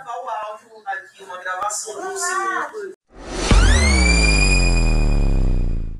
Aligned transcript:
gravar 0.00 0.18
o 0.18 0.28
áudio 0.28 0.82
aqui, 0.86 1.22
uma 1.22 1.38
gravação 1.38 2.00
de 2.00 2.06
um 2.06 2.16
segundo. 2.16 2.99